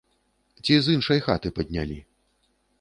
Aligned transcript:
Ці 0.63 0.79
з 0.85 0.95
іншай 0.95 1.23
хаты 1.27 1.53
паднялі. 1.61 2.03